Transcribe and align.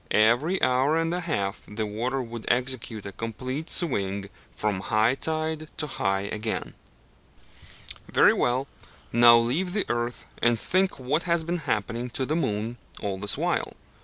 Every 0.09 0.59
hour 0.63 0.97
and 0.97 1.13
a 1.13 1.19
half 1.19 1.61
the 1.67 1.85
water 1.85 2.23
would 2.23 2.45
execute 2.47 3.05
a 3.05 3.11
complete 3.11 3.69
swing 3.69 4.31
from 4.51 4.79
high 4.79 5.13
tide 5.13 5.67
to 5.77 5.85
high 5.85 6.21
again. 6.21 6.73
Very 8.11 8.33
well, 8.33 8.67
now 9.13 9.37
leave 9.37 9.73
the 9.73 9.85
earth, 9.89 10.25
and 10.41 10.59
think 10.59 10.97
what 10.97 11.21
has 11.29 11.43
been 11.43 11.57
happening 11.69 12.09
to 12.17 12.25
the 12.25 12.35
moon 12.35 12.77
all 12.99 13.19
this 13.19 13.37
while. 13.37 13.75